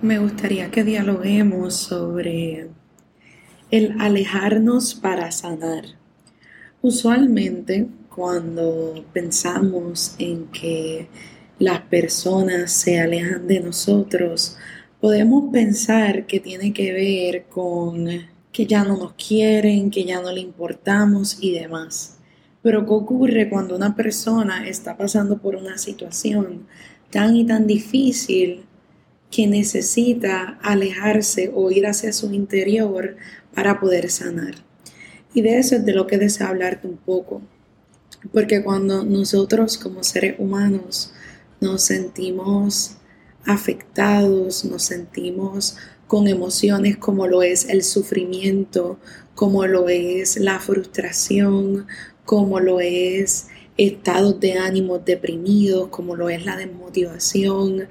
Me 0.00 0.20
gustaría 0.20 0.70
que 0.70 0.84
dialoguemos 0.84 1.74
sobre 1.74 2.68
el 3.72 4.00
alejarnos 4.00 4.94
para 4.94 5.32
sanar. 5.32 5.86
Usualmente 6.80 7.88
cuando 8.08 9.04
pensamos 9.12 10.14
en 10.20 10.46
que 10.52 11.08
las 11.58 11.80
personas 11.80 12.70
se 12.70 13.00
alejan 13.00 13.48
de 13.48 13.58
nosotros, 13.58 14.56
podemos 15.00 15.50
pensar 15.52 16.26
que 16.26 16.38
tiene 16.38 16.72
que 16.72 16.92
ver 16.92 17.46
con 17.46 18.06
que 18.52 18.66
ya 18.66 18.84
no 18.84 18.96
nos 18.96 19.14
quieren, 19.14 19.90
que 19.90 20.04
ya 20.04 20.22
no 20.22 20.30
le 20.30 20.42
importamos 20.42 21.38
y 21.40 21.50
demás. 21.54 22.18
Pero 22.62 22.86
¿qué 22.86 22.92
ocurre 22.92 23.50
cuando 23.50 23.74
una 23.74 23.96
persona 23.96 24.68
está 24.68 24.96
pasando 24.96 25.38
por 25.38 25.56
una 25.56 25.76
situación 25.76 26.68
tan 27.10 27.34
y 27.34 27.44
tan 27.44 27.66
difícil 27.66 28.67
que 29.30 29.46
necesita 29.46 30.58
alejarse 30.62 31.50
o 31.54 31.70
ir 31.70 31.86
hacia 31.86 32.12
su 32.12 32.32
interior 32.32 33.16
para 33.54 33.80
poder 33.80 34.10
sanar. 34.10 34.54
Y 35.34 35.42
de 35.42 35.58
eso 35.58 35.76
es 35.76 35.84
de 35.84 35.92
lo 35.92 36.06
que 36.06 36.18
deseo 36.18 36.46
hablarte 36.46 36.86
un 36.86 36.96
poco. 36.96 37.42
Porque 38.32 38.62
cuando 38.62 39.04
nosotros 39.04 39.78
como 39.78 40.02
seres 40.02 40.36
humanos 40.38 41.12
nos 41.60 41.82
sentimos 41.82 42.96
afectados, 43.44 44.64
nos 44.64 44.82
sentimos 44.82 45.76
con 46.06 46.26
emociones 46.26 46.96
como 46.96 47.26
lo 47.26 47.42
es 47.42 47.68
el 47.68 47.82
sufrimiento, 47.82 48.98
como 49.34 49.66
lo 49.66 49.88
es 49.88 50.38
la 50.38 50.58
frustración, 50.58 51.86
como 52.24 52.60
lo 52.60 52.80
es 52.80 53.46
estados 53.76 54.40
de 54.40 54.54
ánimo 54.54 54.98
deprimidos, 54.98 55.88
como 55.88 56.16
lo 56.16 56.28
es 56.28 56.44
la 56.44 56.56
desmotivación, 56.56 57.88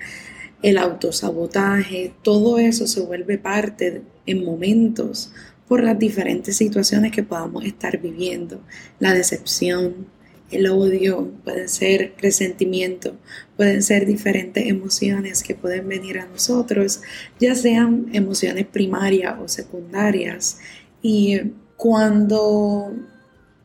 el 0.62 0.78
autosabotaje, 0.78 2.14
todo 2.24 2.58
eso 2.58 2.88
se 2.88 3.02
vuelve 3.02 3.38
parte 3.38 4.02
en 4.26 4.44
momentos 4.44 5.32
por 5.68 5.84
las 5.84 6.00
diferentes 6.00 6.58
situaciones 6.58 7.12
que 7.12 7.24
podamos 7.24 7.66
estar 7.66 8.00
viviendo. 8.00 8.62
La 9.00 9.14
decepción, 9.14 10.08
el 10.50 10.68
odio, 10.68 11.30
pueden 11.44 11.68
ser 11.68 12.14
resentimiento, 12.20 13.16
pueden 13.58 13.84
ser 13.84 14.06
diferentes 14.06 14.66
emociones 14.66 15.44
que 15.44 15.56
pueden 15.56 15.88
venir 15.88 16.20
a 16.20 16.26
nosotros, 16.26 17.02
ya 17.40 17.54
sean 17.54 18.08
emociones 18.14 18.66
primarias 18.66 19.36
o 19.42 19.48
secundarias. 19.48 20.60
Y 21.02 21.40
cuando 21.76 22.94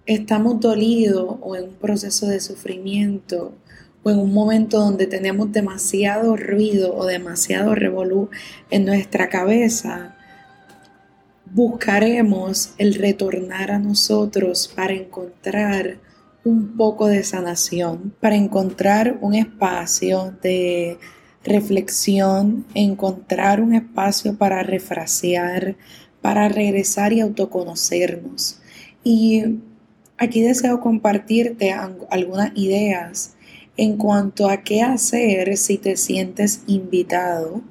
estamos 0.06 0.60
dolidos 0.60 1.36
o 1.40 1.56
en 1.56 1.64
un 1.64 1.74
proceso 1.74 2.26
de 2.26 2.40
sufrimiento 2.40 3.54
o 4.02 4.10
en 4.10 4.18
un 4.18 4.32
momento 4.32 4.78
donde 4.78 5.06
tenemos 5.06 5.52
demasiado 5.52 6.36
ruido 6.36 6.94
o 6.94 7.06
demasiado 7.06 7.74
revolú 7.74 8.30
en 8.70 8.84
nuestra 8.84 9.28
cabeza, 9.28 10.16
buscaremos 11.46 12.74
el 12.78 12.94
retornar 12.94 13.70
a 13.70 13.78
nosotros 13.78 14.72
para 14.74 14.94
encontrar 14.94 15.98
un 16.44 16.76
poco 16.76 17.06
de 17.06 17.22
sanación, 17.22 18.14
para 18.20 18.36
encontrar 18.36 19.18
un 19.20 19.34
espacio 19.34 20.34
de 20.42 20.98
reflexión, 21.44 22.64
encontrar 22.74 23.60
un 23.60 23.74
espacio 23.74 24.36
para 24.36 24.62
refrasear, 24.62 25.76
para 26.20 26.48
regresar 26.48 27.12
y 27.12 27.20
autoconocernos. 27.20 28.60
Y 29.04 29.60
aquí 30.18 30.40
deseo 30.40 30.80
compartirte 30.80 31.72
algunas 31.72 32.52
ideas 32.56 33.36
en 33.76 33.96
cuanto 33.96 34.48
a 34.48 34.58
qué 34.58 34.82
hacer 34.82 35.56
si 35.56 35.78
te 35.78 35.96
sientes 35.96 36.62
invitado 36.66 37.62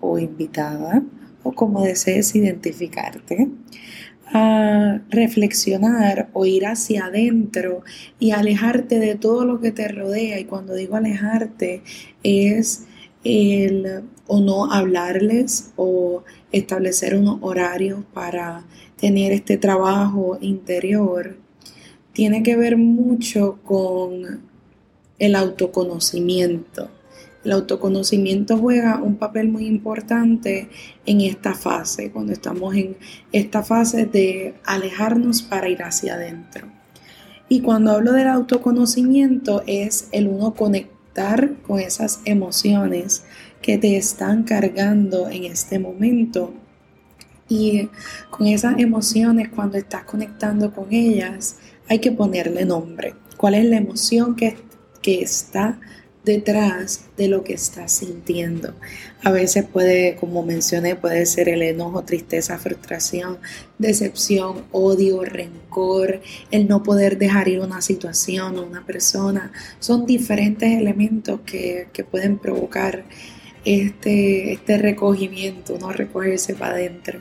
o 0.00 0.18
invitada 0.18 1.02
o 1.42 1.52
como 1.52 1.82
desees 1.82 2.34
identificarte 2.34 3.48
a 4.32 5.00
reflexionar 5.08 6.28
o 6.32 6.44
ir 6.44 6.66
hacia 6.66 7.06
adentro 7.06 7.82
y 8.18 8.32
alejarte 8.32 8.98
de 8.98 9.14
todo 9.14 9.44
lo 9.44 9.60
que 9.60 9.72
te 9.72 9.88
rodea. 9.88 10.38
Y 10.38 10.44
cuando 10.44 10.74
digo 10.74 10.96
alejarte 10.96 11.82
es 12.22 12.84
el 13.24 14.02
o 14.26 14.40
no 14.40 14.70
hablarles 14.70 15.72
o 15.76 16.24
establecer 16.52 17.14
unos 17.14 17.38
horarios 17.40 18.04
para 18.12 18.64
tener 18.96 19.32
este 19.32 19.56
trabajo 19.56 20.38
interior. 20.40 21.38
Tiene 22.12 22.42
que 22.42 22.56
ver 22.56 22.76
mucho 22.76 23.58
con 23.64 24.42
el 25.18 25.36
autoconocimiento. 25.36 26.90
El 27.44 27.52
autoconocimiento 27.52 28.58
juega 28.58 29.00
un 29.02 29.16
papel 29.16 29.48
muy 29.48 29.66
importante 29.66 30.68
en 31.06 31.20
esta 31.20 31.54
fase, 31.54 32.10
cuando 32.10 32.32
estamos 32.32 32.74
en 32.74 32.96
esta 33.32 33.62
fase 33.62 34.06
de 34.06 34.54
alejarnos 34.64 35.42
para 35.42 35.68
ir 35.68 35.82
hacia 35.82 36.14
adentro. 36.14 36.66
Y 37.48 37.60
cuando 37.60 37.92
hablo 37.92 38.12
del 38.12 38.28
autoconocimiento 38.28 39.62
es 39.66 40.08
el 40.12 40.28
uno 40.28 40.54
conectar 40.54 40.98
con 41.66 41.80
esas 41.80 42.20
emociones 42.24 43.24
que 43.62 43.78
te 43.78 43.96
están 43.96 44.42
cargando 44.42 45.28
en 45.28 45.44
este 45.44 45.78
momento. 45.78 46.52
Y 47.48 47.88
con 48.30 48.46
esas 48.46 48.78
emociones, 48.78 49.48
cuando 49.48 49.78
estás 49.78 50.04
conectando 50.04 50.74
con 50.74 50.92
ellas, 50.92 51.56
hay 51.88 52.00
que 52.00 52.12
ponerle 52.12 52.66
nombre. 52.66 53.14
¿Cuál 53.38 53.54
es 53.54 53.64
la 53.64 53.78
emoción 53.78 54.36
que 54.36 54.48
está 55.14 55.78
detrás 56.24 57.06
de 57.16 57.28
lo 57.28 57.42
que 57.42 57.54
estás 57.54 57.90
sintiendo. 57.92 58.74
A 59.24 59.30
veces 59.30 59.64
puede, 59.64 60.16
como 60.16 60.42
mencioné, 60.42 60.94
puede 60.94 61.24
ser 61.24 61.48
el 61.48 61.62
enojo, 61.62 62.04
tristeza, 62.04 62.58
frustración, 62.58 63.38
decepción, 63.78 64.64
odio, 64.70 65.24
rencor, 65.24 66.20
el 66.50 66.68
no 66.68 66.82
poder 66.82 67.16
dejar 67.16 67.48
ir 67.48 67.60
una 67.60 67.80
situación 67.80 68.58
o 68.58 68.66
una 68.66 68.84
persona. 68.84 69.52
Son 69.80 70.04
diferentes 70.04 70.70
elementos 70.70 71.40
que, 71.46 71.88
que 71.94 72.04
pueden 72.04 72.38
provocar 72.38 73.04
este, 73.64 74.52
este 74.52 74.78
recogimiento, 74.78 75.78
no 75.78 75.92
recogerse 75.92 76.54
para 76.54 76.74
adentro. 76.74 77.20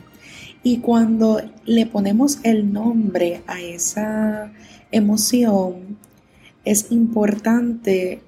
Y 0.63 0.79
cuando 0.79 1.41
le 1.65 1.85
ponemos 1.85 2.39
el 2.43 2.73
nombre 2.73 3.41
a 3.47 3.61
esa 3.61 4.51
emoción, 4.91 5.97
es 6.71 6.91
importante 6.91 8.21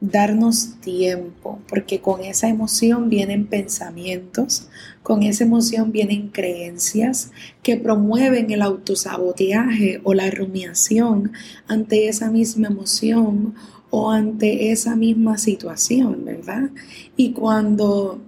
darnos 0.00 0.80
tiempo, 0.80 1.60
porque 1.68 2.00
con 2.00 2.22
esa 2.22 2.48
emoción 2.48 3.08
vienen 3.08 3.46
pensamientos, 3.46 4.68
con 5.02 5.22
esa 5.22 5.44
emoción 5.44 5.92
vienen 5.92 6.28
creencias 6.28 7.30
que 7.62 7.76
promueven 7.76 8.50
el 8.50 8.62
autosaboteaje 8.62 10.00
o 10.02 10.14
la 10.14 10.30
rumiación 10.30 11.32
ante 11.68 12.08
esa 12.08 12.30
misma 12.30 12.68
emoción 12.68 13.54
o 13.90 14.10
ante 14.10 14.72
esa 14.72 14.96
misma 14.96 15.38
situación, 15.38 16.24
¿verdad? 16.24 16.70
Y 17.16 17.32
cuando 17.32 18.20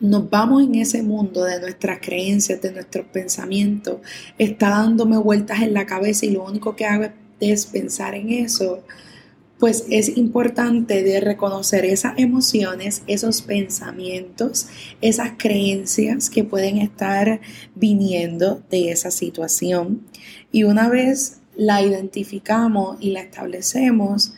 nos 0.00 0.28
vamos 0.28 0.64
en 0.64 0.74
ese 0.74 1.02
mundo 1.02 1.44
de 1.44 1.60
nuestras 1.60 1.98
creencias, 2.00 2.60
de 2.60 2.72
nuestros 2.72 3.06
pensamientos, 3.06 4.00
está 4.36 4.68
dándome 4.68 5.16
vueltas 5.16 5.62
en 5.62 5.72
la 5.72 5.86
cabeza 5.86 6.26
y 6.26 6.30
lo 6.30 6.44
único 6.44 6.76
que 6.76 6.84
hago 6.84 7.04
es 7.04 7.23
es 7.40 7.66
pensar 7.66 8.14
en 8.14 8.30
eso, 8.30 8.82
pues 9.58 9.84
es 9.88 10.16
importante 10.16 11.02
de 11.02 11.20
reconocer 11.20 11.84
esas 11.84 12.18
emociones, 12.18 13.02
esos 13.06 13.42
pensamientos, 13.42 14.66
esas 15.00 15.32
creencias 15.38 16.28
que 16.28 16.44
pueden 16.44 16.78
estar 16.78 17.40
viniendo 17.74 18.62
de 18.70 18.90
esa 18.90 19.10
situación. 19.10 20.02
Y 20.50 20.64
una 20.64 20.88
vez 20.88 21.40
la 21.56 21.82
identificamos 21.82 22.98
y 23.00 23.12
la 23.12 23.20
establecemos, 23.20 24.34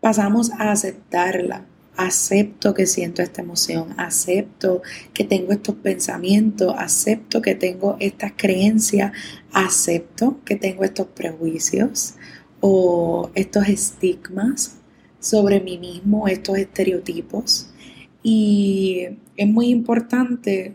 pasamos 0.00 0.50
a 0.52 0.72
aceptarla. 0.72 1.64
Acepto 1.96 2.74
que 2.74 2.86
siento 2.86 3.22
esta 3.22 3.42
emoción, 3.42 3.94
acepto 3.96 4.82
que 5.14 5.24
tengo 5.24 5.52
estos 5.52 5.76
pensamientos, 5.76 6.74
acepto 6.76 7.40
que 7.40 7.54
tengo 7.54 7.96
estas 8.00 8.32
creencias, 8.36 9.12
acepto 9.52 10.40
que 10.44 10.56
tengo 10.56 10.84
estos 10.84 11.06
prejuicios, 11.06 12.14
o 12.60 13.30
estos 13.34 13.68
estigmas 13.68 14.76
sobre 15.20 15.60
mí 15.60 15.78
mismo, 15.78 16.28
estos 16.28 16.58
estereotipos. 16.58 17.70
Y 18.22 19.08
es 19.36 19.46
muy 19.46 19.68
importante 19.68 20.74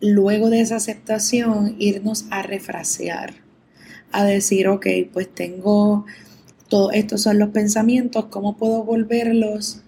luego 0.00 0.50
de 0.50 0.60
esa 0.60 0.76
aceptación 0.76 1.76
irnos 1.78 2.26
a 2.30 2.42
refrasear, 2.42 3.34
a 4.10 4.24
decir, 4.24 4.68
ok, 4.68 4.86
pues 5.12 5.32
tengo 5.32 6.06
todos 6.68 6.94
estos 6.94 7.22
son 7.22 7.38
los 7.38 7.50
pensamientos, 7.50 8.26
¿cómo 8.26 8.56
puedo 8.56 8.82
volverlos 8.82 9.81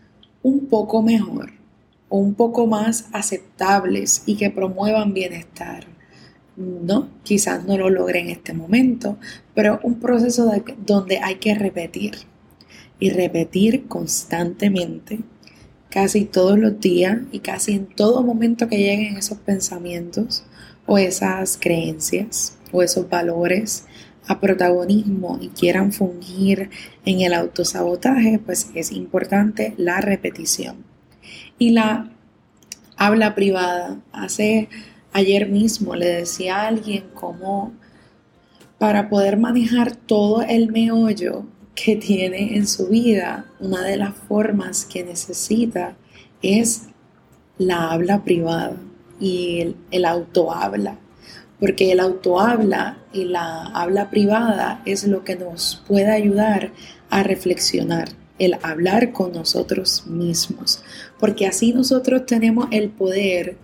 un 0.44 0.66
poco 0.66 1.02
mejor 1.02 1.50
o 2.08 2.18
un 2.18 2.34
poco 2.34 2.68
más 2.68 3.08
aceptables 3.12 4.22
y 4.26 4.36
que 4.36 4.50
promuevan 4.50 5.12
bienestar? 5.12 5.86
no, 6.56 7.08
quizás 7.22 7.64
no 7.64 7.76
lo 7.76 7.90
logre 7.90 8.20
en 8.20 8.30
este 8.30 8.52
momento, 8.52 9.18
pero 9.54 9.80
un 9.82 9.98
proceso 9.98 10.50
donde 10.86 11.18
hay 11.18 11.36
que 11.36 11.54
repetir 11.54 12.14
y 13.00 13.10
repetir 13.10 13.86
constantemente 13.88 15.20
casi 15.90 16.24
todos 16.24 16.58
los 16.58 16.80
días 16.80 17.18
y 17.32 17.40
casi 17.40 17.72
en 17.72 17.86
todo 17.86 18.22
momento 18.22 18.68
que 18.68 18.78
lleguen 18.78 19.16
esos 19.16 19.38
pensamientos 19.38 20.44
o 20.86 20.98
esas 20.98 21.58
creencias 21.60 22.56
o 22.72 22.82
esos 22.82 23.08
valores 23.08 23.86
a 24.26 24.40
protagonismo 24.40 25.38
y 25.40 25.48
quieran 25.48 25.92
fungir 25.92 26.70
en 27.04 27.20
el 27.20 27.34
autosabotaje, 27.34 28.38
pues 28.38 28.70
es 28.74 28.92
importante 28.92 29.74
la 29.76 30.00
repetición. 30.00 30.84
Y 31.58 31.70
la 31.70 32.10
habla 32.96 33.34
privada. 33.34 34.00
Hace 34.12 34.68
ayer 35.12 35.48
mismo 35.48 35.94
le 35.94 36.06
decía 36.06 36.56
a 36.56 36.68
alguien 36.68 37.04
cómo 37.14 37.72
para 38.78 39.08
poder 39.08 39.36
manejar 39.36 39.94
todo 39.94 40.42
el 40.42 40.70
meollo 40.70 41.46
que 41.74 41.96
tiene 41.96 42.56
en 42.56 42.66
su 42.66 42.88
vida, 42.88 43.46
una 43.58 43.82
de 43.82 43.96
las 43.96 44.14
formas 44.14 44.84
que 44.84 45.04
necesita 45.04 45.96
es 46.42 46.88
la 47.58 47.90
habla 47.90 48.22
privada 48.24 48.76
y 49.20 49.60
el, 49.60 49.76
el 49.90 50.04
autohabla 50.04 50.98
porque 51.64 51.92
el 51.92 52.00
autohabla 52.00 52.98
y 53.10 53.24
la 53.24 53.62
habla 53.68 54.10
privada 54.10 54.82
es 54.84 55.04
lo 55.04 55.24
que 55.24 55.34
nos 55.34 55.82
puede 55.88 56.10
ayudar 56.10 56.72
a 57.08 57.22
reflexionar, 57.22 58.10
el 58.38 58.58
hablar 58.60 59.12
con 59.12 59.32
nosotros 59.32 60.06
mismos, 60.06 60.82
porque 61.18 61.46
así 61.46 61.72
nosotros 61.72 62.26
tenemos 62.26 62.68
el 62.70 62.90
poder 62.90 63.56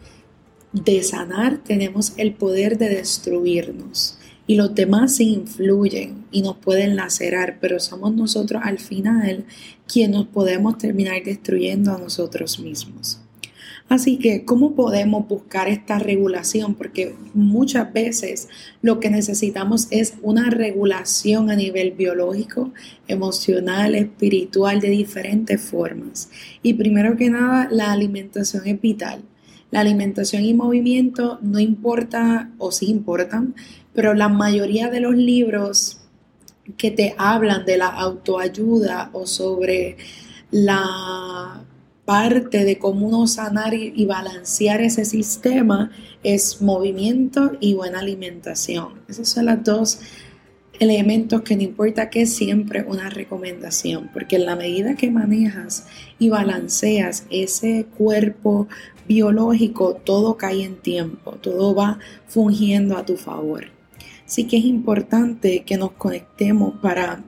de 0.72 1.02
sanar, 1.02 1.58
tenemos 1.58 2.14
el 2.16 2.32
poder 2.32 2.78
de 2.78 2.88
destruirnos 2.88 4.18
y 4.46 4.54
los 4.54 4.74
demás 4.74 5.16
se 5.16 5.24
influyen 5.24 6.24
y 6.30 6.40
nos 6.40 6.56
pueden 6.56 6.96
lacerar, 6.96 7.58
pero 7.60 7.78
somos 7.80 8.14
nosotros 8.14 8.62
al 8.64 8.78
final 8.78 9.44
quienes 9.86 10.16
nos 10.16 10.26
podemos 10.28 10.78
terminar 10.78 11.22
destruyendo 11.22 11.92
a 11.92 11.98
nosotros 11.98 12.60
mismos. 12.60 13.20
Así 13.90 14.18
que, 14.18 14.44
¿cómo 14.44 14.76
podemos 14.76 15.26
buscar 15.26 15.68
esta 15.68 15.98
regulación? 15.98 16.76
Porque 16.76 17.16
muchas 17.34 17.92
veces 17.92 18.48
lo 18.82 19.00
que 19.00 19.10
necesitamos 19.10 19.88
es 19.90 20.14
una 20.22 20.48
regulación 20.48 21.50
a 21.50 21.56
nivel 21.56 21.90
biológico, 21.90 22.72
emocional, 23.08 23.96
espiritual, 23.96 24.80
de 24.80 24.90
diferentes 24.90 25.60
formas. 25.60 26.30
Y 26.62 26.74
primero 26.74 27.16
que 27.16 27.30
nada, 27.30 27.66
la 27.72 27.90
alimentación 27.90 28.64
es 28.68 28.80
vital. 28.80 29.24
La 29.72 29.80
alimentación 29.80 30.44
y 30.44 30.54
movimiento 30.54 31.40
no 31.42 31.58
importa 31.58 32.52
o 32.58 32.70
sí 32.70 32.86
importan, 32.86 33.56
pero 33.92 34.14
la 34.14 34.28
mayoría 34.28 34.88
de 34.88 35.00
los 35.00 35.16
libros 35.16 35.98
que 36.76 36.92
te 36.92 37.16
hablan 37.18 37.64
de 37.64 37.78
la 37.78 37.88
autoayuda 37.88 39.10
o 39.12 39.26
sobre 39.26 39.96
la 40.52 41.64
parte 42.10 42.64
de 42.64 42.76
cómo 42.76 43.06
uno 43.06 43.28
sanar 43.28 43.72
y, 43.72 44.04
balancear 44.04 44.80
ese 44.80 45.04
sistema 45.04 45.92
es 46.24 46.60
movimiento 46.60 47.52
y 47.60 47.74
buena 47.74 48.00
alimentación. 48.00 48.94
Esos 49.06 49.28
son 49.28 49.46
los 49.46 49.62
dos 49.62 50.00
elementos 50.80 51.42
que 51.42 51.54
no 51.54 51.62
importa 51.62 52.10
que 52.10 52.22
es 52.22 52.34
siempre 52.34 52.82
una 52.82 53.10
recomendación, 53.10 54.10
porque 54.12 54.34
en 54.34 54.46
la 54.46 54.56
medida 54.56 54.96
que 54.96 55.08
manejas 55.08 55.86
y 56.18 56.30
balanceas 56.30 57.26
ese 57.30 57.86
cuerpo 57.96 58.66
biológico, 59.06 59.94
todo 59.94 60.36
cae 60.36 60.64
en 60.64 60.78
tiempo, 60.78 61.36
todo 61.40 61.76
va 61.76 62.00
fungiendo 62.26 62.96
a 62.96 63.06
tu 63.06 63.16
favor. 63.18 63.66
Así 64.26 64.48
que 64.48 64.56
es 64.56 64.64
importante 64.64 65.62
que 65.62 65.76
nos 65.76 65.92
conectemos 65.92 66.74
para 66.80 67.22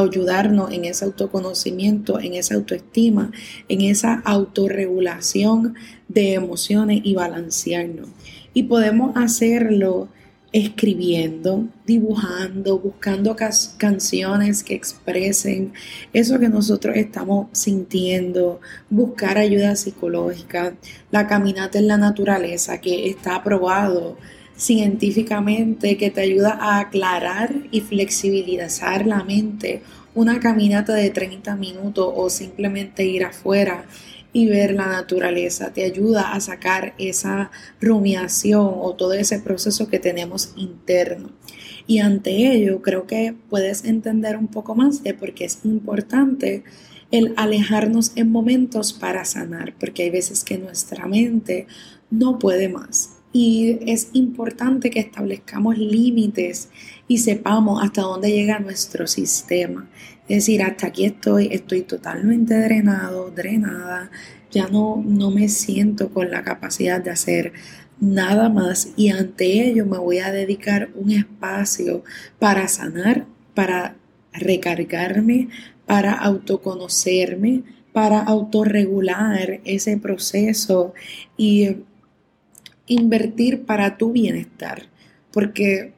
ayudarnos 0.00 0.72
en 0.72 0.84
ese 0.84 1.04
autoconocimiento, 1.04 2.20
en 2.20 2.34
esa 2.34 2.54
autoestima, 2.54 3.30
en 3.68 3.82
esa 3.82 4.14
autorregulación 4.24 5.74
de 6.08 6.34
emociones 6.34 7.00
y 7.04 7.14
balancearnos. 7.14 8.08
Y 8.54 8.64
podemos 8.64 9.16
hacerlo 9.16 10.08
escribiendo, 10.52 11.66
dibujando, 11.86 12.78
buscando 12.78 13.34
canciones 13.78 14.62
que 14.62 14.74
expresen 14.74 15.72
eso 16.12 16.38
que 16.38 16.50
nosotros 16.50 16.96
estamos 16.96 17.46
sintiendo, 17.52 18.60
buscar 18.90 19.38
ayuda 19.38 19.76
psicológica, 19.76 20.74
la 21.10 21.26
caminata 21.26 21.78
en 21.78 21.88
la 21.88 21.96
naturaleza 21.96 22.82
que 22.82 23.08
está 23.08 23.36
aprobado 23.36 24.18
científicamente 24.62 25.96
que 25.96 26.10
te 26.10 26.20
ayuda 26.20 26.56
a 26.60 26.78
aclarar 26.78 27.52
y 27.72 27.80
flexibilizar 27.80 29.06
la 29.06 29.24
mente. 29.24 29.82
Una 30.14 30.38
caminata 30.38 30.94
de 30.94 31.10
30 31.10 31.56
minutos 31.56 32.12
o 32.14 32.30
simplemente 32.30 33.04
ir 33.04 33.24
afuera 33.24 33.86
y 34.32 34.46
ver 34.46 34.74
la 34.74 34.86
naturaleza 34.86 35.72
te 35.72 35.84
ayuda 35.84 36.32
a 36.32 36.40
sacar 36.40 36.94
esa 36.98 37.50
rumiación 37.80 38.72
o 38.80 38.94
todo 38.94 39.14
ese 39.14 39.40
proceso 39.40 39.88
que 39.88 39.98
tenemos 39.98 40.52
interno. 40.56 41.30
Y 41.88 41.98
ante 41.98 42.52
ello 42.52 42.82
creo 42.82 43.08
que 43.08 43.34
puedes 43.50 43.84
entender 43.84 44.36
un 44.36 44.46
poco 44.46 44.76
más 44.76 45.02
de 45.02 45.12
por 45.12 45.34
qué 45.34 45.46
es 45.46 45.58
importante 45.64 46.62
el 47.10 47.34
alejarnos 47.36 48.12
en 48.14 48.30
momentos 48.30 48.92
para 48.92 49.24
sanar, 49.24 49.74
porque 49.78 50.04
hay 50.04 50.10
veces 50.10 50.44
que 50.44 50.56
nuestra 50.56 51.06
mente 51.08 51.66
no 52.10 52.38
puede 52.38 52.68
más 52.68 53.21
y 53.32 53.78
es 53.90 54.10
importante 54.12 54.90
que 54.90 55.00
establezcamos 55.00 55.78
límites 55.78 56.68
y 57.08 57.18
sepamos 57.18 57.82
hasta 57.82 58.02
dónde 58.02 58.30
llega 58.30 58.58
nuestro 58.58 59.06
sistema. 59.06 59.88
Es 60.28 60.46
decir, 60.46 60.62
hasta 60.62 60.88
aquí 60.88 61.04
estoy, 61.04 61.48
estoy 61.50 61.82
totalmente 61.82 62.58
drenado, 62.60 63.30
drenada, 63.30 64.10
ya 64.50 64.68
no, 64.68 65.02
no 65.04 65.30
me 65.30 65.48
siento 65.48 66.10
con 66.10 66.30
la 66.30 66.42
capacidad 66.42 67.02
de 67.02 67.10
hacer 67.10 67.52
nada 68.00 68.48
más 68.48 68.90
y 68.96 69.08
ante 69.10 69.66
ello 69.66 69.86
me 69.86 69.98
voy 69.98 70.18
a 70.18 70.32
dedicar 70.32 70.90
un 70.94 71.10
espacio 71.10 72.02
para 72.38 72.68
sanar, 72.68 73.26
para 73.54 73.96
recargarme, 74.32 75.48
para 75.86 76.12
autoconocerme, 76.12 77.62
para 77.92 78.20
autorregular 78.20 79.60
ese 79.64 79.96
proceso 79.98 80.94
y 81.36 81.76
invertir 82.86 83.62
para 83.64 83.96
tu 83.96 84.12
bienestar, 84.12 84.88
porque 85.32 85.92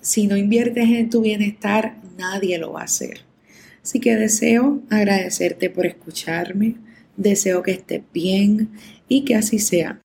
si 0.00 0.26
no 0.26 0.36
inviertes 0.36 0.88
en 0.88 1.10
tu 1.10 1.20
bienestar, 1.20 1.96
nadie 2.16 2.58
lo 2.58 2.72
va 2.72 2.82
a 2.82 2.84
hacer. 2.84 3.20
Así 3.82 4.00
que 4.00 4.16
deseo 4.16 4.82
agradecerte 4.90 5.70
por 5.70 5.86
escucharme, 5.86 6.76
deseo 7.16 7.62
que 7.62 7.72
estés 7.72 8.02
bien 8.12 8.70
y 9.08 9.24
que 9.24 9.34
así 9.34 9.58
sea. 9.58 10.00